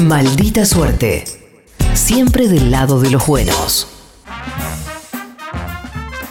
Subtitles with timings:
[0.00, 1.24] Maldita suerte.
[1.94, 3.88] Siempre del lado de los buenos.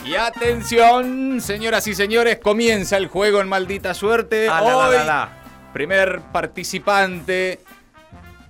[0.04, 4.48] Y atención, señoras y señores, comienza el juego en Maldita Suerte.
[4.50, 5.42] Ah, la, la, Hoy, la, la.
[5.72, 7.60] primer participante.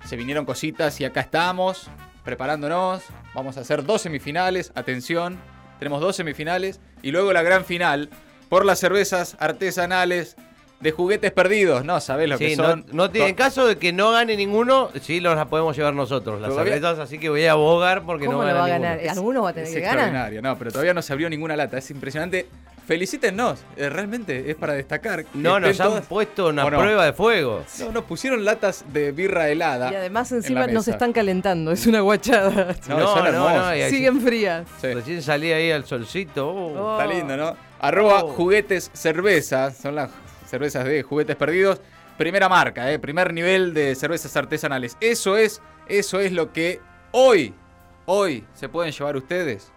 [0.05, 1.89] Se vinieron cositas y acá estamos,
[2.25, 3.03] preparándonos.
[3.33, 4.73] Vamos a hacer dos semifinales.
[4.75, 5.39] Atención,
[5.79, 6.81] tenemos dos semifinales.
[7.01, 8.09] Y luego la gran final
[8.49, 10.35] por las cervezas artesanales
[10.83, 11.83] de juguetes perdidos.
[11.83, 12.85] No, sabés lo que Sí, no, son.
[12.91, 16.39] no tiene- en caso de que no gane ninguno, sí los la podemos llevar nosotros,
[16.41, 18.89] las cervezas, así que voy a abogar porque ¿Cómo no lo gana va a ninguno.
[18.97, 19.09] ganar?
[19.09, 19.95] ¿Alguno va a tener Es que ganar?
[19.99, 21.77] extraordinario, no, pero todavía no se abrió ninguna lata.
[21.79, 22.45] Es impresionante.
[22.85, 25.23] Felicítennos, eh, realmente es para destacar.
[25.33, 26.79] No, nos han todas- puesto una ¿O no?
[26.79, 27.63] prueba de fuego.
[27.79, 29.89] No, nos pusieron latas de birra helada.
[29.89, 32.75] Y además en encima nos están calentando, es una guachada.
[32.89, 33.77] No, son hermosas.
[33.77, 34.67] y ahí Siguen frías.
[34.81, 36.49] Sí, Recién salí ahí al solcito.
[36.49, 36.73] oh.
[36.77, 36.99] Oh.
[36.99, 37.55] Está lindo, ¿no?
[37.79, 38.27] Arroba Oh.
[38.33, 39.71] juguetes cerveza.
[39.71, 40.09] Son las
[40.53, 41.81] cervezas de juguetes perdidos.
[42.15, 42.99] Primera marca, ¿eh?
[42.99, 44.97] primer nivel de cervezas artesanales.
[45.01, 46.79] Eso es, eso es lo que
[47.11, 47.55] hoy,
[48.05, 49.73] hoy se pueden llevar ustedes.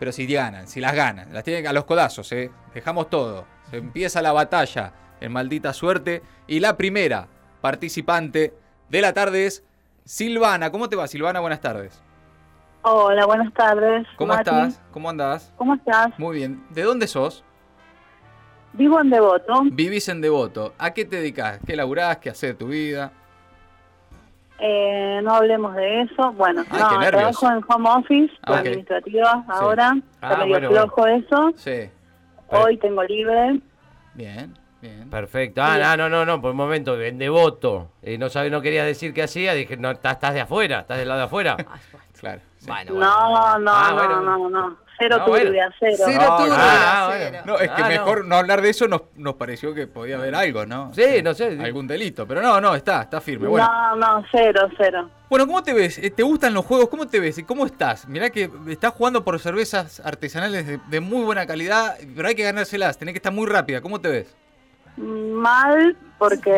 [0.00, 2.50] Pero si ganan, si las ganan, las tienen a los codazos, ¿eh?
[2.74, 3.46] Dejamos todo.
[3.70, 6.22] Se empieza la batalla en maldita suerte.
[6.48, 7.28] Y la primera
[7.60, 8.52] participante
[8.88, 9.62] de la tarde es
[10.04, 10.72] Silvana.
[10.72, 11.38] ¿Cómo te va, Silvana?
[11.38, 12.02] Buenas tardes.
[12.82, 14.08] Hola, buenas tardes.
[14.16, 14.80] ¿Cómo estás?
[14.90, 15.52] ¿Cómo andás?
[15.56, 16.18] ¿Cómo estás?
[16.18, 16.64] Muy bien.
[16.70, 17.44] ¿De dónde sos?
[18.72, 19.62] Vivo en Devoto.
[19.72, 20.74] Vivís en Devoto.
[20.78, 21.58] ¿A qué te dedicas?
[21.66, 22.18] ¿Qué laburás?
[22.18, 23.12] ¿Qué haces de tu vida?
[24.58, 26.32] Eh, no hablemos de eso.
[26.32, 29.92] Bueno, Ay, no, trabajo en home office, Ah, administrativa ahora.
[30.20, 31.50] Ah, Está medio bueno, flojo eso.
[31.56, 31.90] Sí.
[32.48, 33.60] Hoy tengo libre.
[34.14, 35.08] Bien, bien.
[35.08, 35.62] Perfecto.
[35.64, 37.90] Ah, no, no, no, no, por un momento, en devoto.
[38.02, 40.98] Eh, no sabía, no querías decir qué hacía, dije, no, estás, estás de afuera, estás
[40.98, 41.56] del lado de afuera.
[42.20, 42.42] Claro.
[42.58, 42.66] sí.
[42.66, 44.76] Bueno, No, no, Ah, no, no, no.
[45.00, 45.46] Cero Ah, bueno.
[45.46, 45.96] turbia, cero.
[46.04, 47.28] Cero No, turbia, ah, cero.
[47.30, 47.46] bueno.
[47.46, 48.36] No, es que Ah, mejor no.
[48.36, 50.92] hablar de eso nos, nos pareció que podía haber algo, ¿no?
[50.94, 51.58] Sí, no sé.
[51.60, 52.26] Algún delito.
[52.26, 53.48] Pero no, no, está, está firme.
[53.48, 55.08] Bueno, No, no, cero, cero.
[55.30, 55.96] bueno ¿cómo te ves?
[55.98, 56.88] Eh, ¿Te gustan los juegos?
[56.90, 57.38] ¿Cómo te ves?
[57.38, 58.06] ¿Y ¿Cómo estás?
[58.06, 62.42] Mirá que estás jugando por cervezas artesanales de, de muy buena calidad, pero hay que
[62.44, 63.80] ganárselas, tenés que estar muy rápida.
[63.80, 64.36] ¿Cómo te ves?
[64.96, 66.52] Mal, porque,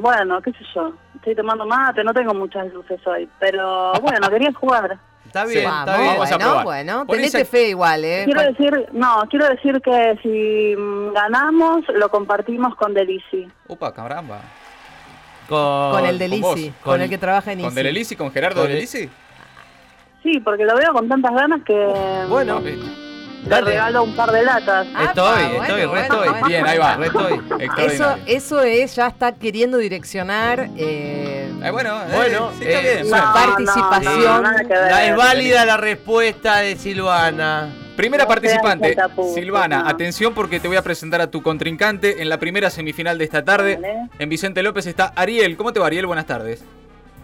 [0.00, 0.92] bueno, qué sé yo.
[1.14, 3.26] Estoy tomando mate, no tengo muchas luces hoy.
[3.40, 4.98] Pero bueno, quería jugar.
[5.34, 5.66] Está bien, Sí.
[5.66, 6.14] está Vamos, bien.
[6.14, 7.06] Vamos a bueno, bueno.
[7.08, 8.22] Tenete fe igual, ¿eh?
[8.24, 13.48] Quiero decir, no, quiero decir que si mm, ganamos, lo compartimos con Delici.
[13.66, 14.38] Upa, caramba.
[15.48, 17.74] Con, Con el de con el que trabaja en ¿Con Easy.
[17.76, 18.14] Delelisi?
[18.16, 19.10] ¿Con Gerardo Con el- Delelisi?
[20.22, 21.74] Sí, porque lo veo con tantas ganas que
[22.28, 23.70] Bueno, mm, le dale.
[23.72, 24.86] regalo un par de latas.
[24.86, 26.28] Estoy, estoy, bueno, re bueno, estoy.
[26.28, 26.46] bueno.
[26.46, 26.96] Bien, ahí va.
[26.96, 27.40] Re estoy.
[27.86, 31.33] Eso, eso es, ya está queriendo direccionar eh,
[31.64, 33.08] Eh, bueno, eh, Bueno, sí, está eh, bien.
[33.10, 33.32] bueno.
[33.32, 34.46] participación.
[35.02, 37.72] es válida la respuesta de Silvana.
[37.96, 38.96] Primera No participante,
[39.34, 39.88] Silvana, no.
[39.88, 43.44] atención porque te voy a presentar a tu contrincante en la primera semifinal de esta
[43.44, 43.76] tarde.
[43.76, 44.08] Vale.
[44.18, 45.56] En Vicente López está Ariel.
[45.56, 46.06] ¿Cómo te va, Ariel?
[46.06, 46.64] Buenas tardes.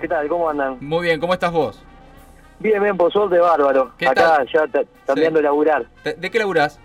[0.01, 0.29] ¿Qué tal?
[0.29, 0.77] ¿Cómo andan?
[0.81, 1.83] Muy bien, ¿cómo estás vos?
[2.61, 3.93] Bien, bien, por suerte, bárbaro.
[3.99, 4.49] ¿Qué Acá tal?
[4.53, 4.61] ya
[5.07, 5.43] cambiando Sí.
[5.43, 5.87] de laburar.
[6.05, 6.79] ¿De, de qué laburás?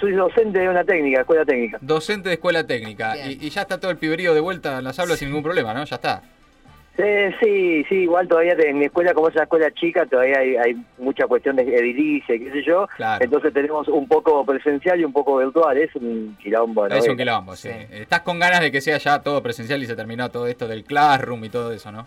[0.00, 1.78] Soy docente de una técnica, escuela técnica.
[1.80, 3.16] Docente de escuela técnica.
[3.26, 5.84] Y ya está todo el piberío de vuelta en las aulas sin ningún problema, ¿no?
[5.84, 6.22] Ya está.
[6.98, 10.38] Eh, sí, sí, igual todavía te- en mi escuela, como es una escuela chica, todavía
[10.38, 12.86] hay, hay mucha cuestión de edilicia, qué sé yo.
[12.96, 13.24] Claro.
[13.24, 15.76] Entonces tenemos un poco presencial y un poco virtual.
[15.78, 16.86] Es un quilombo.
[16.88, 16.94] ¿no?
[16.94, 17.70] es un quilombo, sí.
[17.70, 17.86] Sí.
[17.92, 20.84] Estás con ganas de que sea ya todo presencial y se terminó todo esto del
[20.84, 22.06] classroom y todo eso, ¿no?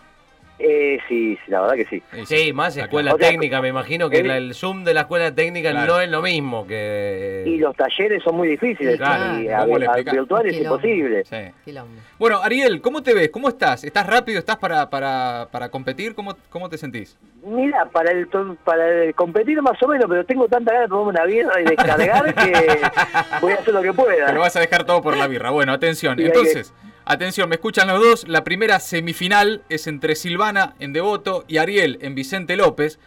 [0.58, 2.02] Eh, sí, sí, la verdad que sí.
[2.26, 3.18] Sí, más escuela claro.
[3.18, 5.96] O sea, técnica, me imagino que el- Zoom de la escuela técnica Claro.
[5.96, 7.44] no es lo mismo que...
[7.46, 8.96] Y los talleres son muy difíciles.
[8.98, 11.24] Claro, y ¿cómo a- a- virtual es imposible.
[11.26, 11.74] Sí.
[12.18, 13.30] Bueno, Ariel, ¿cómo te ves?
[13.30, 13.84] ¿Cómo estás?
[13.84, 14.40] ¿Estás rápido?
[14.40, 16.16] ¿Estás para, para, para competir?
[16.16, 17.18] ¿Cómo, ¿Cómo te sentís?
[17.46, 18.28] Mira, para el
[18.64, 21.66] para el competir más o menos, pero tengo tanta ganas de tomarme una birra y
[21.66, 22.54] descargar que
[23.42, 24.26] voy a hacer lo que pueda.
[24.28, 25.50] Pero vas a dejar todo por la birra.
[25.52, 26.20] Bueno, atención.
[26.20, 26.74] Entonces,
[27.06, 28.28] atención, me escuchan los dos.
[28.28, 33.00] La primera semifinal es entre Silvana en Devoto y Ariel en Vicente López.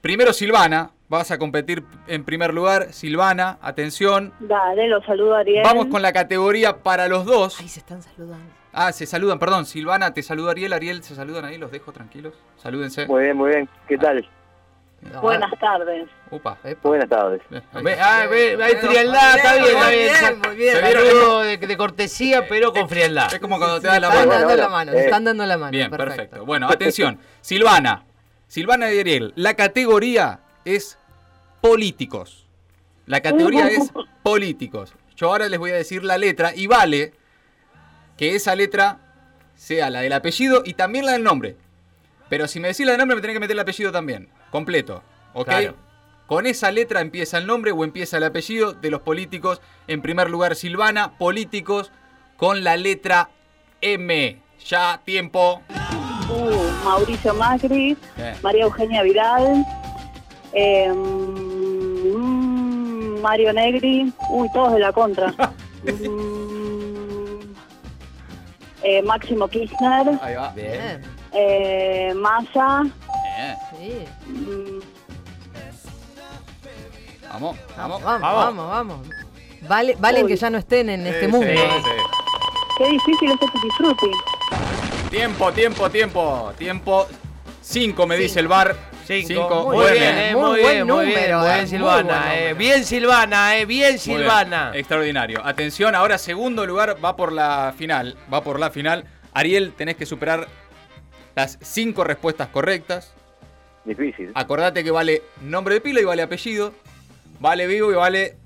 [0.00, 2.92] Primero Silvana, vas a competir en primer lugar.
[2.92, 4.32] Silvana, atención.
[4.40, 5.62] Dale, lo saludo Ariel.
[5.64, 7.58] Vamos con la categoría para los dos.
[7.60, 8.52] Ay, se están saludando.
[8.72, 9.66] Ah, se saludan, perdón.
[9.66, 10.72] Silvana, te saluda Ariel.
[10.72, 12.34] Ariel, se saludan ahí, los dejo tranquilos.
[12.56, 13.06] Salúdense.
[13.06, 13.68] Muy bien, muy bien.
[13.88, 14.28] ¿Qué tal?
[15.12, 16.08] No, Buenas tardes.
[16.30, 16.58] Upa.
[16.64, 16.80] epa.
[16.88, 17.40] Buenas tardes.
[18.00, 20.40] Ah, ve- hay frialdad, está muy bien, está bien, bien.
[20.46, 20.74] muy bien.
[20.76, 23.32] Se vieron Saludo de, de cortesía, pero con frialdad.
[23.32, 24.30] Es como cuando te das la están mano.
[24.30, 24.94] Bueno, dando la mano, eh.
[24.98, 25.70] se están dando la mano.
[25.72, 26.44] Bien, perfecto.
[26.44, 27.18] Bueno, atención.
[27.40, 28.04] Silvana.
[28.46, 29.32] Silvana y Ariel.
[29.36, 30.98] La categoría es
[31.60, 32.46] políticos.
[33.06, 33.90] La categoría es
[34.22, 34.92] políticos.
[35.16, 37.12] Yo ahora les voy a decir la letra y vale
[38.16, 38.98] que esa letra
[39.54, 41.56] sea la del apellido y también la del nombre.
[42.28, 44.28] Pero si me decís la del nombre me tenés que meter el apellido también.
[44.50, 45.02] Completo.
[45.34, 45.46] ¿Ok?
[45.48, 45.74] Claro.
[46.26, 49.62] Con esa letra empieza el nombre o empieza el apellido de los políticos.
[49.86, 51.90] En primer lugar, Silvana, políticos
[52.36, 53.30] con la letra
[53.80, 54.38] M.
[54.66, 55.62] Ya, tiempo.
[56.28, 58.34] Uh, Mauricio Macri, Bien.
[58.42, 59.64] María Eugenia Vidal,
[60.52, 62.38] eh, mm,
[63.22, 65.32] Mario Negri, uy, todos de la contra.
[65.84, 67.38] Mm,
[68.82, 70.50] eh, Máximo Kirchner, Ahí va.
[70.50, 71.00] Bien.
[71.32, 72.84] Eh, Massa,
[73.38, 73.56] Bien.
[73.70, 74.06] Sí.
[77.32, 78.02] Vamos, vamos.
[78.02, 79.08] Vamos, vamos, vamos, vamos.
[79.68, 80.30] Vale, valen Uy.
[80.32, 81.46] que ya no estén en este mundo.
[81.46, 81.90] sí, sí.
[82.78, 84.10] qué difícil este Tutti Frutti.
[85.10, 86.52] Tiempo, tiempo, tiempo.
[86.58, 87.06] Tiempo.
[87.60, 88.74] Cinco me dice el bar.
[89.06, 89.64] Cinco.
[89.66, 91.66] Muy Muy, Muy bien, eh, Muy muy buen bien, muy bien, número, eh, bien, muy
[91.68, 92.56] Silvana, buen eh, número.
[92.56, 93.98] bien Silvana, eh, bien.
[93.98, 94.72] Silvana.
[94.74, 95.40] Extraordinario.
[95.46, 98.16] Atención, ahora segundo lugar va por la final.
[98.32, 99.04] Va por la final.
[99.32, 100.48] Ariel, tenés que superar
[101.34, 103.14] las cinco respuestas correctas.
[103.84, 104.30] Difícil.
[104.34, 106.72] Acordate que vale nombre de pila y vale apellido.
[107.40, 108.36] Vale vivo y vale.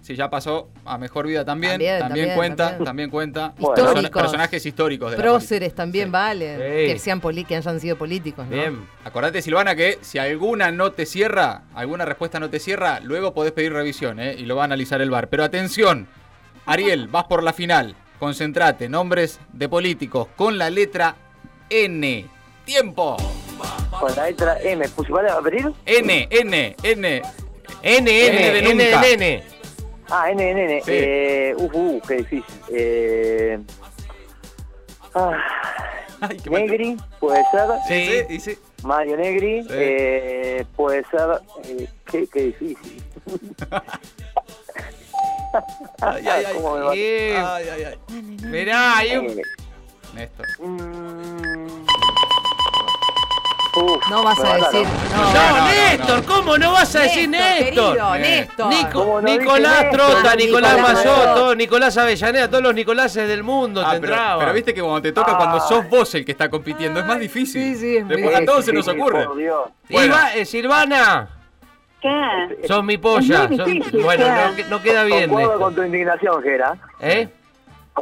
[0.00, 1.72] Si ya pasó a mejor vida también.
[1.72, 2.64] También, También, también, cuenta.
[2.68, 2.84] también.
[2.84, 3.54] También cuenta.
[4.14, 5.22] Personajes históricos de la.
[5.22, 6.10] Próceres también Sí.
[6.12, 6.54] vale.
[6.56, 6.92] Sí.
[6.92, 8.56] Que sean poli- que hayan sido políticos, ¿no?
[8.56, 8.78] Bien.
[9.04, 13.52] Acordate, Silvana, que si alguna no te cierra, alguna respuesta no te cierra, luego podés
[13.52, 14.34] pedir revisión ¿eh?
[14.38, 15.28] y lo va a analizar el bar.
[15.28, 16.06] Pero atención,
[16.64, 17.94] Ariel, vas por la final.
[18.18, 21.16] Concentrate, nombres de políticos con la letra
[21.68, 22.26] N.
[22.64, 23.16] Tiempo.
[23.98, 24.86] Con la letra M.
[24.94, 25.72] ¿Pues vale a pedir?
[25.86, 26.76] N, N, N.
[26.82, 27.22] N, N
[27.82, 29.00] N, de N nunca.
[29.00, 29.42] nene.
[30.10, 30.82] Ah, N, N, N.
[30.84, 30.90] Sí.
[30.94, 32.44] Eh, uf, uh, qué difícil.
[32.72, 33.58] Eh,
[35.14, 35.32] ah,
[36.20, 36.62] Ay, qué mal.
[36.66, 38.26] Negri, puede ser.
[38.28, 38.58] Sí, sí.
[38.82, 39.68] Mario Negri, Sí.
[39.72, 41.40] eh, puede ser.
[41.64, 43.02] Eh, qué, qué difícil.
[46.00, 46.54] Ay, ay, ay.
[46.54, 46.92] ¿Cómo me va?
[46.92, 47.36] Bien.
[47.44, 47.98] Ay, ay, ay.
[48.44, 49.40] Mirá, hay un...
[50.14, 50.46] Néstor.
[50.60, 51.84] mm,
[53.84, 54.86] uf, No vas a decir.
[55.14, 57.64] No, No, no, no, Néstor, ¿cómo no vas a decir Néstor?
[57.94, 58.14] querido.
[58.16, 58.66] Néstor.
[58.68, 60.36] Nico- ¿Cómo no Nicolás Trota, Néstor?
[60.36, 61.56] Nicolás Nicolás.
[61.56, 64.38] Nicolás Avellaneda, todos los Nicoláses del mundo Ah, te pero, entraban.
[64.40, 65.60] pero viste que cuando te toca, cuando Ah.
[65.68, 67.62] sos vos el que está compitiendo, es más difícil.
[67.74, 69.24] sí, sí, es Después a todos se nos Sí, ocurre.
[69.24, 69.68] por Dios.
[69.90, 70.06] Bueno.
[70.14, 71.28] Iba- eh, Silvana,
[72.00, 72.66] ¿Qué?
[72.68, 73.48] sos mi polla.
[73.48, 75.28] Sos- bueno, no, que- no queda bien.
[75.30, 76.74] Concuerdo con tu indignación, Gera.
[77.00, 77.28] ¿Eh?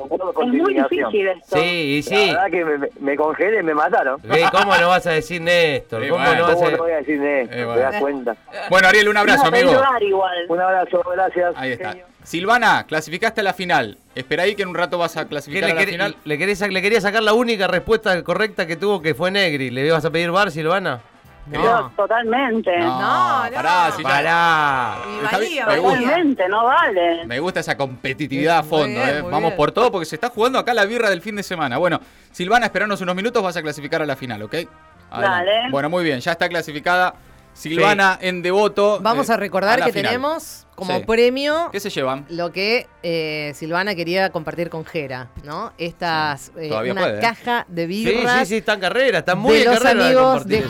[0.05, 1.59] Es muy difícil esto.
[1.59, 2.27] Sí, y La sí.
[2.31, 4.21] verdad que me, me- me congelé y me mataron.
[4.31, 6.03] Eh, ¿Cómo no vas a decir Néstor?
[6.03, 6.41] Sí, ¿Cómo bueno.
[6.41, 7.59] no vas ¿Cómo a no voy a decir Néstor?
[7.59, 8.37] Eh, ¿Te das cuenta?
[8.71, 9.73] Bueno, Ariel, un abrazo, amigo.
[10.01, 10.33] igual.
[10.49, 11.55] Un abrazo, gracias.
[11.57, 11.91] Ahí está.
[11.91, 12.07] genio.
[12.25, 13.99] Silvana, clasificaste a la final.
[14.17, 16.17] Espera ahí que en un rato vas a ¿Qué clasificar le, a la quer- final.
[16.25, 19.71] le querés le quería sacar la única respuesta correcta que tuvo que fue Negri.
[19.71, 21.01] ¿Le ibas a pedir bar, Silvana?
[21.53, 21.91] Yo, No.
[21.97, 22.77] totalmente.
[22.79, 23.51] No, no.
[23.55, 24.97] Pará, si Pará.
[25.31, 26.01] Valía, me valía.
[26.09, 27.25] Totalmente, no vale.
[27.27, 28.87] Me gusta esa competitividad a fondo.
[28.87, 29.23] bien, eh.
[29.23, 29.57] Vamos bien.
[29.57, 31.79] por todo porque se está jugando acá la birra del fin de semana.
[31.79, 32.01] Bueno,
[32.33, 34.55] Silvana, esperanos unos minutos, vas a clasificar a la final, ¿ok?
[35.11, 35.51] Adelante.
[35.53, 35.71] Dale.
[35.71, 37.15] Bueno, muy bien, ya está clasificada
[37.53, 38.99] Silvana en devoto.
[39.01, 40.11] Vamos eh, a recordar que final.
[40.13, 41.05] tenemos como Sí.
[41.07, 42.27] premio ¿Qué se llevan?
[42.29, 45.73] lo que eh, Silvana quería compartir con Jera, ¿no?
[45.79, 47.21] Estas, eh, Todavía una puede, ¿eh?
[47.23, 50.05] caja de Sí, birras sí, sí, está en carrera, está muy de en los carrera.
[50.05, 50.69] amigos compartir de eso.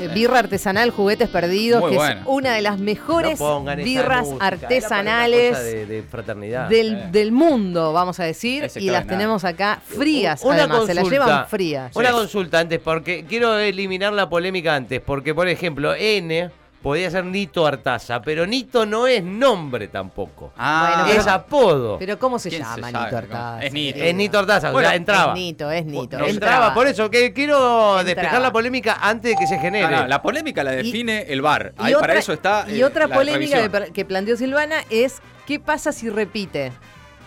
[0.00, 2.20] Eh, birra artesanal, juguetes perdidos, Muy que buena.
[2.20, 6.68] es una de las mejores No birras música, artesanales De, de fraternidad.
[6.68, 7.08] del, Eh.
[7.12, 11.02] del mundo, vamos a decir, Es y las tenemos acá frías, Una además, se las
[11.04, 11.24] consulta.
[11.26, 11.96] llevan frías.
[11.96, 12.14] Una Sí.
[12.14, 16.50] consulta antes, porque quiero eliminar la polémica antes, porque por ejemplo, N
[16.86, 20.52] podía ser Nito Artaza, pero Nito no es nombre tampoco.
[20.56, 21.98] Ah, Bueno, es pero- apodo.
[21.98, 23.16] Pero ¿cómo se ¿Quién llama se Nito?
[23.16, 23.60] Artaza?
[23.60, 23.98] Es Nito.
[23.98, 25.32] es Nito Artaza, Bueno, o sea, entraba.
[25.32, 26.18] Es Nito, es Nito.
[26.24, 29.90] Entraba, por eso, que quiero despejar la polémica antes de que se genere.
[29.90, 31.72] No, no, la polémica la define el bar.
[31.76, 32.64] Ahí para eso está.
[32.68, 33.92] y eh, otra la polémica revisión.
[33.92, 36.70] que, planteó Silvana es ¿qué pasa si repite?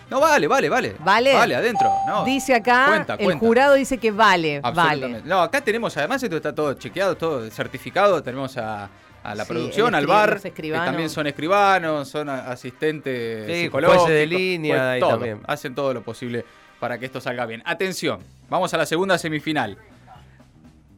[0.08, 0.96] No, vale, vale, vale.
[1.00, 1.34] ¿Vale?
[1.34, 1.92] Vale, adentro.
[2.06, 2.24] No.
[2.24, 3.46] dice acá, Cuenta, el cuenta.
[3.46, 5.18] jurado dice que vale, Absolutamente.
[5.18, 5.28] vale.
[5.28, 8.22] No, acá tenemos, además esto está todo chequeado, todo certificado.
[8.22, 8.88] Tenemos a,
[9.22, 14.04] a la Sí, producción, al bar, que también son escribanos, son asistentes Sí, psicológicos.
[14.04, 15.10] jueces de línea, pues, todo.
[15.10, 15.40] también.
[15.46, 16.44] Hacen todo lo posible
[16.78, 17.62] para que esto salga bien.
[17.66, 19.76] Atención, vamos a la segunda semifinal.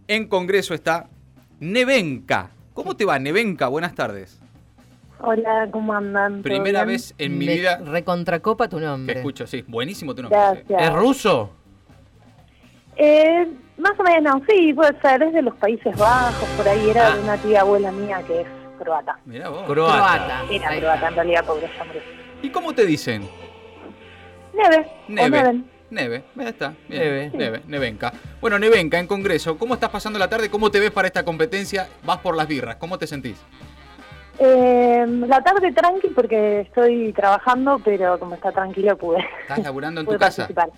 [0.09, 1.09] En Congreso está
[1.61, 2.51] Nevenka.
[2.75, 3.69] ¿Cómo te va, Nevenka?
[3.69, 4.39] Buenas tardes.
[5.21, 6.35] Hola, ¿cómo andan?
[6.35, 6.97] ¿Todo Primera bien?
[6.97, 9.17] vez en mi Me vida Recontracopa tu nombre.
[9.19, 9.65] escucho, sí.
[9.69, 10.39] Buenísimo tu nombre.
[10.39, 10.83] Gracias.
[10.83, 11.53] ¿Es ruso?
[12.97, 13.47] Eh,
[13.83, 15.23] más o menos, sí, puede ser.
[15.23, 17.17] Es de los Países Bajos, por ahí era Ah.
[17.17, 18.47] de una tía abuela mía que es
[18.79, 19.19] croata.
[19.27, 19.65] Mirá vos.
[19.67, 19.93] Croata.
[19.97, 20.43] Croata.
[20.51, 21.09] Era Ahí croata está.
[21.09, 22.03] en realidad, pobre hombre.
[22.43, 23.29] ¿Y cómo te dicen?
[24.55, 24.87] Neve.
[25.09, 25.63] Neve.
[25.91, 26.75] Neve, ya está.
[26.89, 27.03] Bien.
[27.03, 27.31] Neve.
[27.35, 28.13] Neve, Nevenka.
[28.41, 30.49] Bueno, Nevenka, en Congreso, ¿cómo estás pasando la tarde?
[30.51, 31.87] ¿Cómo te ves para esta competencia?
[32.05, 33.39] Vas por las birras, ¿cómo te sentís?
[34.39, 40.07] Eh, la tarde tranqui porque estoy trabajando, pero como está tranquilo pude, ¿Estás laburando en
[40.07, 40.47] tu casa?
[40.49, 40.71] participar.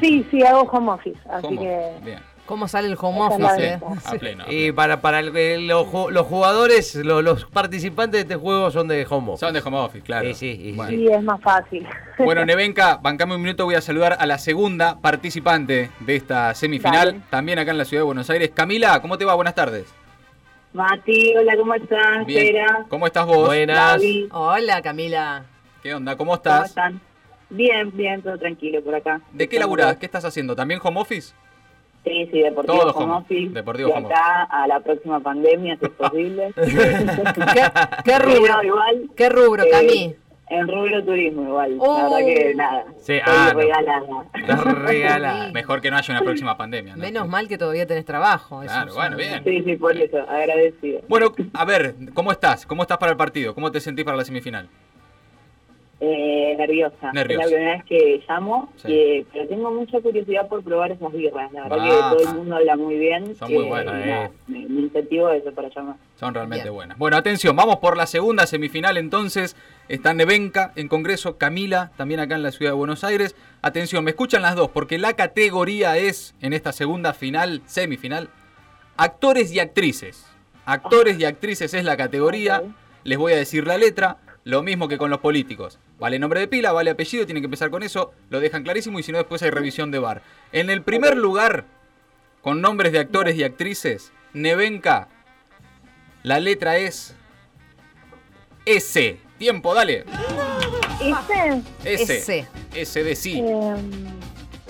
[0.00, 1.60] Sí, sí, hago home office, así ¿Cómo?
[1.60, 2.18] que Bien.
[2.46, 3.48] ¿Cómo sale el home office?
[3.56, 3.78] Sí, eh?
[4.04, 4.44] a pleno.
[4.44, 8.88] a Y para, para el- los, los jugadores, lo- los, participantes de este juego son
[8.88, 9.46] de home office.
[9.46, 10.26] Son de home office, claro.
[10.28, 10.90] Sí, sí, sí, Bueno.
[10.90, 11.86] Sí, es más fácil.
[12.18, 17.06] Bueno, Nevenka, bancame un minuto, voy a saludar a la segunda participante de esta semifinal,
[17.12, 17.20] Dale.
[17.30, 18.50] también acá en la ciudad de Buenos Aires.
[18.54, 19.34] Camila, ¿cómo te va?
[19.34, 19.86] Buenas tardes.
[20.72, 22.26] Mati, hola, ¿cómo estás?
[22.26, 22.56] Bien.
[22.88, 23.46] ¿Cómo estás vos?
[23.46, 23.92] Buenas.
[23.92, 25.44] Gaby, Hola, Camila.
[25.82, 26.16] ¿Qué onda?
[26.16, 26.68] ¿Cómo ¿cómo estás?
[26.70, 27.00] están?
[27.52, 29.20] Bien, bien, todo tranquilo por acá.
[29.32, 29.96] ¿De qué laburás?
[29.96, 30.56] ¿Qué estás haciendo?
[30.56, 31.34] ¿También home office?
[32.04, 33.52] Sí, sí, deportivo Todo home home- office.
[33.52, 36.52] deportivo de home acá a la próxima pandemia, si es posible.
[36.56, 37.62] ¿Qué,
[38.04, 38.62] qué rubro?
[38.62, 40.16] Igual, ¿Qué rubro, eh, Cami?
[40.52, 41.76] en rubro turismo igual.
[41.78, 41.96] Oh.
[41.98, 42.84] La verdad que nada.
[42.98, 44.24] Sí, estoy ah, regalada.
[44.34, 45.46] Estás regalada.
[45.46, 45.52] Sí.
[45.52, 46.94] Mejor que no haya una próxima pandemia.
[46.96, 47.02] ¿no?
[47.02, 48.62] Menos mal que todavía tenés trabajo.
[48.62, 49.42] eso Claro, bueno, bien.
[49.44, 51.00] Sí, sí, por eso, agradecido.
[51.08, 52.66] Bueno, a ver, ¿cómo estás?
[52.66, 53.54] ¿Cómo estás para el partido?
[53.54, 54.68] ¿Cómo te sentís para la semifinal?
[56.04, 57.12] Eh, nerviosa.
[57.12, 57.44] Nerviosa.
[57.44, 59.24] Es la primera vez que llamo, Sí.
[59.32, 61.52] pero tengo mucha curiosidad por probar esas birras.
[61.52, 61.88] La verdad Ah.
[62.10, 63.36] que todo el mundo habla muy bien.
[63.36, 64.30] Son que, muy buenas, eh.
[64.48, 65.94] me, me incentivo eso para llamar.
[66.16, 66.74] Son realmente Bien.
[66.74, 66.98] buenas.
[66.98, 69.54] Bueno, atención, vamos por la segunda semifinal entonces.
[69.88, 73.36] Está Nevenka en Congreso, Camila también acá en la ciudad de Buenos Aires.
[73.62, 78.28] Atención, me escuchan las dos porque la categoría es, en esta segunda final, semifinal,
[78.96, 80.26] actores y actrices.
[80.66, 82.62] Actores y actrices es la categoría.
[83.04, 84.16] Les voy a decir la letra.
[84.44, 85.78] Lo mismo que con los políticos.
[85.98, 88.12] Vale nombre de pila, vale apellido, tienen que empezar con eso.
[88.28, 90.22] Lo dejan clarísimo y si no después hay revisión de bar.
[90.50, 91.64] En el primer lugar,
[92.40, 95.08] con nombres de actores y actrices, Nevenka,
[96.24, 97.14] la letra es
[98.66, 99.20] S.
[99.38, 100.04] Tiempo, dale.
[101.00, 101.62] ¿Este?
[101.84, 102.18] S.
[102.18, 102.48] S.
[102.74, 103.40] S de sí.
[103.40, 103.74] Eh,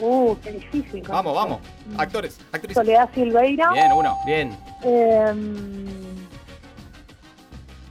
[0.00, 1.02] uh, qué difícil.
[1.09, 1.61] Vamos, vamos.
[1.97, 2.75] Actores, actrices.
[2.75, 3.71] Soledad Silveira.
[3.73, 4.19] Bien, uno.
[4.26, 4.59] Bien.
[4.85, 5.33] Eh,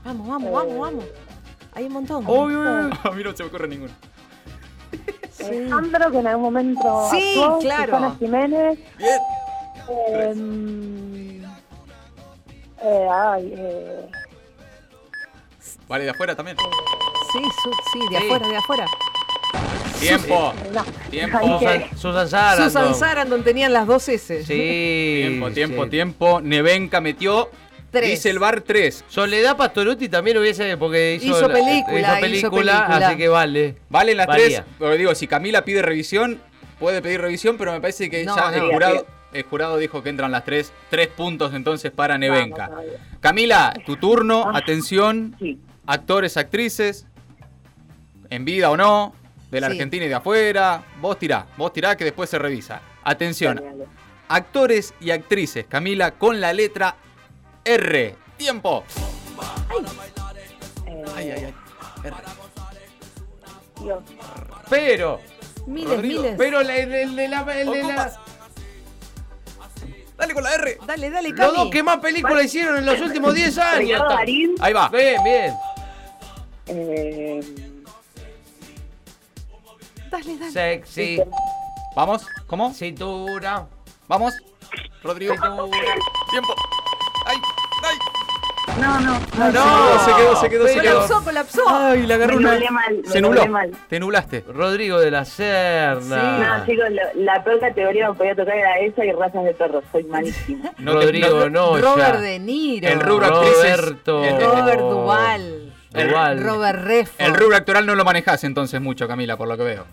[0.04, 1.04] Vamos, vamos, vamos, vamos.
[1.74, 2.24] Hay un montón.
[2.26, 2.90] Uy, uy, uy.
[3.04, 3.92] A mí no se me ocurre ninguno.
[5.44, 7.84] Alejandro, que en algún momento Sí, actuó, claro.
[7.96, 8.78] Susana Jiménez.
[8.98, 9.20] Bien.
[9.88, 11.42] Eh,
[12.84, 14.06] eh, ay, eh,
[15.88, 16.56] Vale, de afuera también.
[17.32, 18.24] Sí, su- sí, de Sí.
[18.26, 18.86] afuera, de afuera.
[19.98, 20.52] Tiempo.
[20.72, 20.84] no.
[21.10, 21.38] Tiempo.
[21.58, 22.70] Susan, Susan Sarandon.
[22.70, 24.44] Susan Sarandon tenían las dos S.
[24.44, 24.54] Sí.
[25.26, 25.90] Tiempo, tiempo, sí.
[25.90, 26.40] tiempo.
[26.40, 27.50] Nevenka metió.
[27.92, 28.08] Tres.
[28.10, 29.04] Dice el bar 3.
[29.06, 33.76] Soledad Pastoruti también hubiese, porque hizo, Hizo la- película, hizo hizo película, así que vale.
[33.90, 34.46] Valen las Valía.
[34.46, 34.62] tres.
[34.78, 36.40] Pero digo, si Camila pide revisión,
[36.80, 38.56] puede pedir revisión, pero me parece que No, ya no.
[38.66, 39.06] el jurado.
[39.34, 40.72] El jurado dijo que entran las tres.
[40.90, 42.68] Tres puntos entonces para Nevenka.
[42.68, 42.84] Vamos.
[43.20, 44.50] Camila, tu turno.
[44.52, 44.58] Ah.
[44.58, 45.36] Atención.
[45.38, 45.58] Sí.
[45.86, 47.06] Actores, actrices.
[48.30, 49.14] En vida o no.
[49.50, 49.72] De la Sí.
[49.74, 50.82] Argentina y de afuera.
[51.00, 51.46] Vos tirá.
[51.58, 52.80] Vos tirá que después se revisa.
[53.04, 53.60] Atención.
[54.28, 55.66] Actores y actrices.
[55.68, 56.96] Camila con la letra
[57.64, 58.16] R.
[58.36, 58.84] Tiempo.
[60.86, 61.54] Eh, Ay, ay, ay.
[62.04, 62.16] R.
[63.80, 63.98] Dios.
[64.68, 65.20] Pero,
[65.66, 66.36] Miles, Rodrigo, miles.
[66.38, 67.42] pero la- el, el de la.
[67.44, 68.18] la- más.
[70.16, 70.78] Dale con la R.
[70.86, 71.56] Dale, dale, los Cami.
[71.56, 74.02] dos que más películas hicieron en los últimos 10 años.
[74.60, 74.88] Ahí va.
[74.88, 75.54] Bien, bien.
[76.66, 77.40] Eh,
[80.10, 80.52] Dale, dale.
[80.52, 81.20] Sexy.
[81.96, 82.26] Vamos.
[82.46, 82.72] ¿Cómo?
[82.72, 83.66] Cintura.
[84.06, 84.34] Vamos.
[85.02, 85.34] Rodrigo.
[85.34, 85.94] Cintura.
[86.30, 86.54] Tiempo.
[88.76, 88.82] Ay, ay.
[88.82, 89.20] no, no.
[89.52, 91.62] No, se quedó, se quedó, se pero- Colapsó, colapsó.
[91.68, 92.70] Ay, la agarró Me una.
[92.70, 93.46] mal, me Se nubló.
[93.46, 93.70] mal.
[93.88, 94.44] Te nublaste.
[94.48, 96.58] Rodrigo de la Serna.
[96.58, 99.84] No, chicos, lo- la peor categoría que podía tocar era esa y razas de perros.
[99.92, 100.70] Soy malísima.
[100.78, 102.20] No te- Rodrigo, no, Robert ya.
[102.20, 102.88] De Niro.
[102.88, 103.28] El rubro.
[103.28, 104.24] Roberto.
[104.24, 105.72] El, Robert Duval.
[105.90, 106.42] Duval.
[106.42, 107.26] Robert Redford.
[107.26, 109.84] el rubro actoral no lo manejás entonces mucho, Camila, por lo que veo.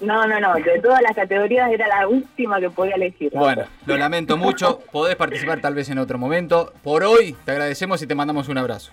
[0.00, 0.54] No, no, no.
[0.54, 3.32] De todas las categorías era la última que podía elegir.
[3.34, 4.80] Bueno, lo lamento mucho.
[4.92, 6.72] Podés participar tal vez en otro momento.
[6.82, 8.92] Por hoy te agradecemos y te mandamos un abrazo.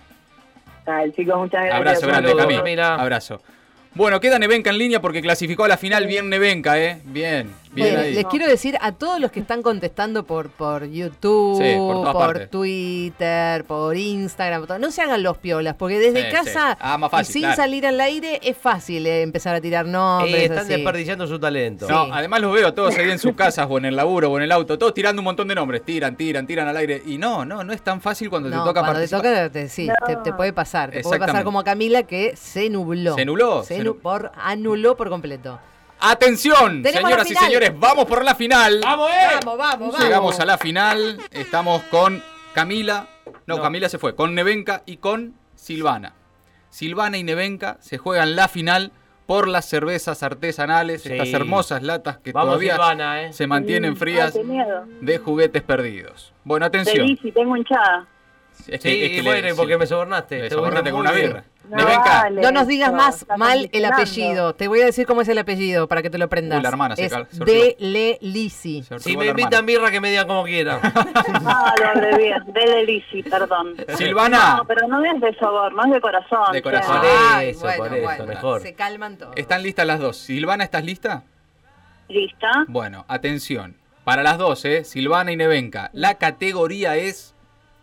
[0.86, 2.02] Dale, chicos, muchas gracias.
[2.02, 2.56] Abrazo grande.
[2.56, 2.94] Camila.
[2.94, 3.42] Abrazo.
[3.94, 7.00] Bueno, queda Nevenka en línea porque clasificó a la final bien Nevenka, ¿eh?
[7.04, 8.14] Bien, bien Bueno, ahí.
[8.14, 12.46] les quiero decir a todos los que están contestando por, por YouTube, Sí, por.
[12.48, 16.78] Twitter, por Instagram, por todo, no se hagan los piolas, porque desde Sí, casa sí.
[16.80, 17.56] Ah, más fácil, y sin claro.
[17.56, 20.34] salir al aire es fácil eh, empezar a tirar nombres.
[20.34, 20.68] Eh, están así.
[20.68, 21.86] desperdiciando su talento.
[21.88, 22.10] No, Sí.
[22.14, 24.44] además los veo a todos ahí en sus casas o en el laburo o en
[24.44, 25.82] el auto, todos tirando un montón de nombres.
[25.84, 27.02] Tiran, tiran, tiran al aire.
[27.06, 29.68] Y no, no, no es tan fácil cuando No, te toca cuando te toca, te,
[29.68, 29.94] sí, No.
[30.06, 30.90] te, te puede pasar.
[30.90, 33.14] Te puede pasar como a Camila que se nubló.
[33.14, 35.58] Se nubló, Se se nu- nu- por, anuló por completo.
[36.06, 38.80] Atención, señoras y señores, vamos por la final.
[38.82, 39.38] ¡Vamos, eh!
[39.42, 40.00] Vamos, vamos, vamos.
[40.00, 41.18] Llegamos a la final.
[41.30, 43.06] Estamos con Camila.
[43.46, 43.62] No, No.
[43.62, 44.14] Camila se fue.
[44.14, 46.12] Con Nevenka y con Silvana.
[46.68, 48.92] Silvana y Nevenka se juegan la final
[49.26, 51.12] por las cervezas artesanales, Sí.
[51.12, 53.32] estas hermosas latas que Vamos, todavía Silvana, eh.
[53.32, 54.42] se mantienen Mm, frías ay,
[55.00, 56.34] de juguetes perdidos.
[56.44, 57.06] Bueno, atención.
[57.06, 58.06] Feliz y tengo hinchada.
[58.68, 59.54] Es Sí, que- es que y le- bueno, sí.
[59.56, 60.36] porque me sobornaste.
[60.38, 61.26] Le Te sobornaste con una bien.
[61.28, 61.44] birra.
[61.68, 64.54] No, No nos digas más mal el apellido.
[64.54, 66.58] Te voy a decir cómo es el apellido para que te lo prendas.
[66.58, 67.76] Uy, la hermana se es cal- se de.
[67.78, 68.84] Le Lisi.
[68.98, 70.78] Si me invitan birra, que me digan como quieran.
[70.82, 73.76] Ah, lo abrevié, de Delisi, perdón.
[73.96, 76.52] Silvana, No, pero no es de soborno, es de corazón.
[76.52, 77.00] De corazón.
[77.32, 78.60] Ay, eso, por eso, mejor.
[78.62, 79.32] Se calman todos.
[79.36, 80.16] ¿están listas las dos?
[80.18, 81.22] Silvana, ¿estás lista?
[82.08, 82.50] ¿Lista?
[82.68, 83.76] Bueno, atención.
[84.04, 84.84] Para las dos, ¿eh?
[84.84, 85.88] Silvana y Nevenka.
[85.94, 87.33] La categoría es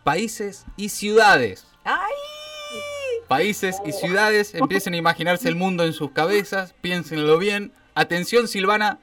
[0.03, 1.65] países y ciudades.
[1.83, 2.13] ¡Ay!
[3.27, 7.71] Países y ciudades, empiecen a imaginarse el mundo en sus cabezas, piénsenlo bien.
[7.95, 8.99] Atención, Silvana,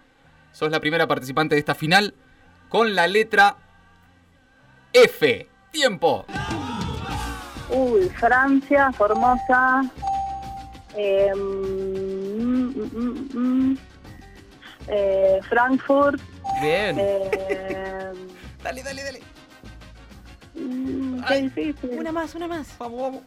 [0.52, 2.14] sos la primera participante de esta final
[2.68, 3.56] con la letra
[4.92, 5.48] F.
[5.70, 6.26] Tiempo.
[7.70, 9.82] Uy, Francia, Formosa.
[10.96, 13.78] Eh, mm, mm, mm,
[14.88, 16.20] eh, Frankfurt.
[16.60, 16.96] Bien.
[16.98, 18.12] Eh,
[18.62, 19.37] Dale, dale, dale.
[20.60, 21.90] Mm, qué difícil.
[21.98, 22.76] Una más, una más.
[22.78, 23.22] Vamos, vamos.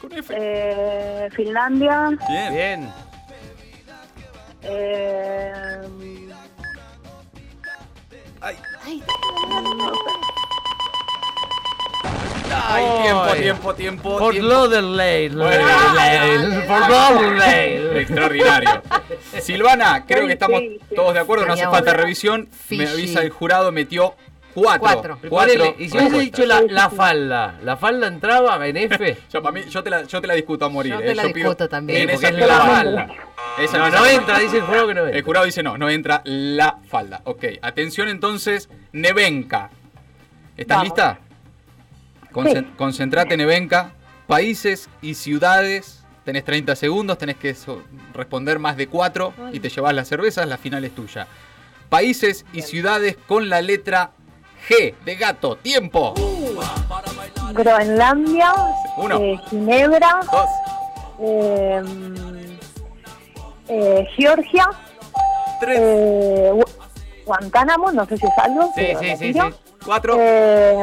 [0.00, 0.34] Con F.
[0.36, 2.10] Eh, Finlandia.
[2.28, 2.54] Bien.
[2.54, 2.92] Bien.
[4.62, 5.80] Eh,
[8.40, 9.02] Ay, Ay,
[12.52, 13.40] ay, tiempo, Ay.
[13.40, 14.18] tiempo, tiempo.
[14.18, 14.48] Fort tiempo.
[14.50, 15.30] Lauderdale.
[16.66, 18.00] Fort Lauderdale.
[18.02, 18.82] Extraordinario.
[19.40, 20.60] Silvana, creo que estamos
[20.94, 22.48] todos de acuerdo, no hace falta revisión.
[22.68, 24.14] Me avisa el jurado, metió
[24.54, 25.18] cuatro.
[25.28, 25.74] Cuatro.
[25.78, 29.18] Y si hubiese dicho la, la falda, ¿la falda entraba en F?
[29.32, 30.92] Yo, para mí, yo, te la, yo te la discuto a morir.
[30.94, 31.04] Yo eh.
[31.06, 32.02] te la pido- discuto también.
[32.02, 33.06] en porque esa es la pido- falda.
[33.58, 35.22] Esa No, esa- no entra, dice el juego que no El entra.
[35.24, 37.20] jurado dice no, no entra la falda.
[37.24, 39.70] Ok, atención entonces, Nevenka.
[40.56, 40.84] ¿Estás Vamos.
[40.88, 41.18] lista?
[42.32, 43.92] Concen- Concentrate, Nevenka.
[44.26, 46.00] Países y ciudades.
[46.24, 47.82] Tenés 30 segundos, tenés que so-
[48.14, 51.26] responder más de 4 y te llevas las cervezas, la final es tuya.
[51.90, 54.12] Países y ciudades con la letra
[54.68, 55.56] G de gato.
[55.56, 56.14] Tiempo.
[57.52, 58.52] Groenlandia.
[58.96, 59.18] Uno.
[59.20, 60.20] eh, Ginebra.
[60.30, 60.48] Dos.
[61.20, 61.82] eh,
[63.68, 64.68] eh, Georgia.
[65.60, 65.78] Tres.
[65.80, 66.68] Eh, Gu-
[67.26, 68.70] Guantánamo, no sé si es algo.
[68.76, 69.40] Sí, sí, sí, sí.
[69.84, 70.16] Cuatro.
[70.18, 70.76] Eh,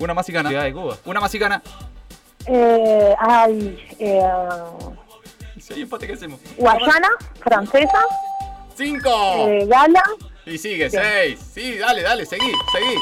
[0.00, 0.48] Una más y gana.
[0.50, 0.96] Ciudad de Cuba.
[1.04, 1.62] Una más y gana.
[2.46, 4.22] eh, ay, eh,
[5.60, 6.40] Si hay empate, ¿qué hacemos?
[6.56, 7.08] Guayana,
[7.40, 8.04] francesa,
[8.76, 9.10] Cinco.
[9.48, 10.02] eh, Gala,
[10.50, 11.38] Y sigue, seis.
[11.54, 12.94] Sí, dale, dale, seguí, seguí.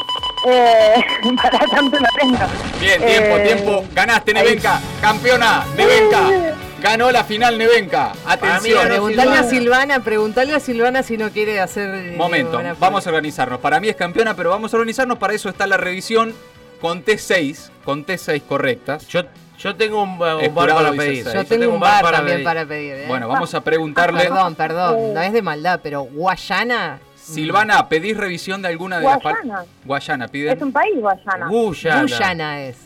[0.49, 0.95] eh,
[1.43, 2.39] para tanto no tengo.
[2.81, 3.85] Bien, tiempo, Eh, tiempo.
[3.95, 4.81] Ganaste, Nevenka.
[5.01, 6.55] Campeona, Nevenka.
[6.81, 8.13] Ganó la final, Nevenka.
[8.27, 8.79] Atención.
[8.83, 9.51] ganó Preguntale a Silvana.
[9.51, 11.89] Silvana, preguntale a Silvana si no quiere hacer.
[11.95, 13.61] eh, Momento, vamos a organizarnos.
[13.61, 15.19] Para mí es campeona, pero vamos a organizarnos.
[15.19, 16.35] Para eso está la revisión.
[16.81, 19.07] Conté seis, conté seis correctas.
[19.09, 19.23] Yo,
[19.59, 21.25] yo tengo un, uh, bar para pedir.
[21.33, 22.45] Yo tengo un bar también pedir.
[22.45, 22.95] para pedir.
[22.97, 23.05] ¿eh?
[23.09, 24.25] Bueno, vamos a preguntarle.
[24.25, 27.01] Perdón, perdón, no es de maldad, pero Guayana.
[27.35, 29.65] Silvana, ¿pedís revisión de alguna de las fal- Guayana.
[29.85, 30.57] Guayana, piden.
[30.57, 31.49] Es un país, Guayana.
[31.49, 32.03] Guyana.
[32.03, 32.77] Guyana es.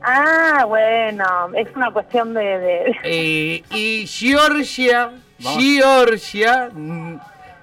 [0.00, 1.24] Ah, bueno,
[1.56, 2.40] es una cuestión de...
[2.58, 5.62] de- Eh, y Georgia, Vamos.
[5.62, 6.70] Georgia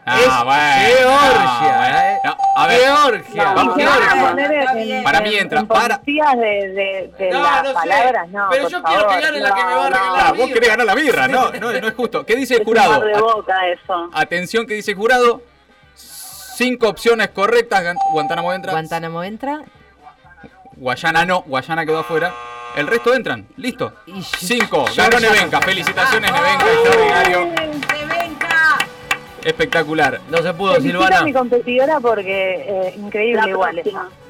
[0.07, 1.97] Ah, es bueno, Georgia, no, bueno.
[1.97, 2.17] ¿eh?
[2.25, 2.79] No, a ver.
[2.79, 5.03] Georgia, No, vamos, Georgia.
[5.03, 6.11] Para mí entra, en para- de,
[6.45, 9.49] de, de No, las no sé, palabras, no, pero yo quiero que favor, gane la
[9.55, 10.11] que me va a no, regalar.
[10.19, 10.53] Ah, la vos birra.
[10.53, 12.23] querés ganar la birra, no, no, no es justo.
[12.23, 12.91] ¿Qué dice el Es un jurado?
[12.91, 14.09] mar de boca eso.
[14.13, 15.41] Atención, ¿qué dice el jurado?
[16.55, 17.95] Cinco opciones correctas.
[18.11, 18.71] Guantánamo entra.
[18.71, 19.61] Guantánamo entra.
[20.77, 22.33] Guayana no, Guayana quedó afuera.
[22.75, 23.93] El resto entran, listo.
[24.05, 25.61] Y- Cinco, ganó Nevenka.
[25.61, 27.49] Felicitaciones, Nevenka, extraordinario.
[29.43, 30.19] Espectacular.
[30.29, 31.23] No se pudo, Felicito a Silvana.
[31.25, 33.79] mi competidora porque eh, increíble igual.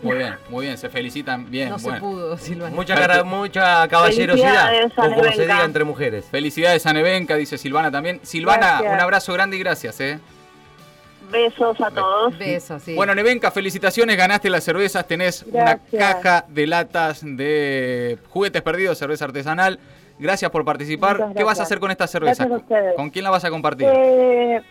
[0.04, 1.50] Muy bien, muy bien, se felicitan.
[1.50, 2.00] Bien, No se bueno.
[2.02, 2.76] pudo, Silvana.
[2.76, 6.26] Mucha, cara- mucha caballerosidad, o como se diga entre mujeres.
[6.30, 8.20] Felicidades a Nevenka, dice Silvana también.
[8.24, 8.94] Silvana, Gracias.
[8.94, 10.20] un abrazo grande y gracias, eh.
[11.32, 12.38] Besos a todos.
[12.38, 12.96] Besos, sí.
[12.96, 19.26] Bueno, Nevenka, felicitaciones, ganaste las cervezas, tenés una caja de latas de juguetes perdidos, cerveza
[19.26, 19.80] artesanal.
[20.18, 21.34] Gracias por participar.
[21.36, 22.48] ¿Qué vas a hacer con estas cervezas?
[22.48, 22.96] Gracias a ustedes.
[22.96, 23.88] ¿Con quién la vas a compartir?
[23.92, 24.62] Eh,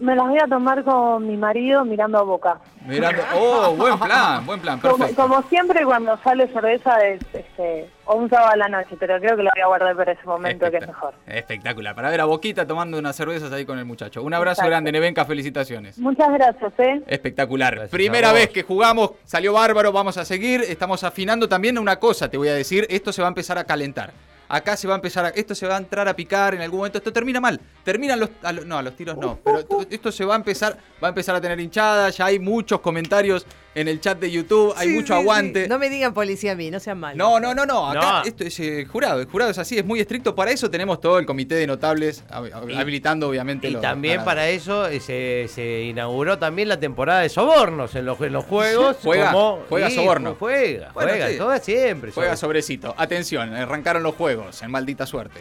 [0.00, 2.58] me las voy a tomar con mi marido mirando a boca.
[2.86, 3.22] Mirando.
[3.34, 5.22] Oh, buen plan, buen plan, Como, perfecto.
[5.22, 9.36] como siempre cuando sale cerveza es este, o un sábado a la noche, pero creo
[9.36, 11.14] que lo voy a guardar para ese momento que es mejor.
[11.26, 11.94] Espectacular.
[11.94, 14.22] Para ver a Boquita tomando unas cervezas ahí con el muchacho.
[14.22, 14.70] Un abrazo Exacto.
[14.70, 15.98] grande, Nevenka, felicitaciones.
[15.98, 17.02] Muchas gracias, ¿eh?
[17.06, 17.74] Espectacular.
[17.74, 20.62] Gracias Primera vez que jugamos, salió bárbaro, vamos a seguir.
[20.62, 23.64] Estamos afinando también una cosa, te voy a decir, esto se va a empezar a
[23.64, 24.12] calentar.
[24.48, 26.78] Acá se va a empezar a, esto se va a entrar a picar en algún
[26.78, 27.60] momento, esto termina mal.
[27.84, 30.36] Terminan los, a lo- no, a los tiros no, pero t- esto se va a
[30.36, 34.30] empezar, va a empezar a tener hinchada, ya hay muchos comentarios en el chat de
[34.30, 35.20] YouTube, hay Sí, mucho sí, sí.
[35.20, 35.68] aguante.
[35.68, 37.16] No me digan policía a mí, no sean malos.
[37.16, 37.88] No, no, no, no.
[37.88, 38.24] Acá No.
[38.24, 39.20] esto es eh, jurado.
[39.20, 40.34] El jurado es así, es muy estricto.
[40.34, 43.68] Para eso tenemos todo el comité de notables hab- Y- habilitando, obviamente.
[43.68, 48.04] Y los también para eso eh, se, se inauguró también la temporada de sobornos en
[48.06, 48.96] los, en los juegos.
[49.02, 50.36] Juega, como- juega Sí, soborno.
[50.38, 51.36] Juega, Bueno, juega, sí.
[51.38, 52.12] juega siempre.
[52.12, 52.94] Juega sobre- sobrecito.
[52.98, 54.60] Atención, arrancaron los juegos.
[54.62, 55.40] En maldita suerte.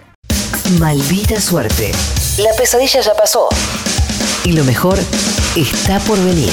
[0.80, 1.92] Maldita suerte.
[2.38, 3.48] La pesadilla ya pasó.
[4.44, 4.98] Y lo mejor
[5.56, 6.52] está por venir.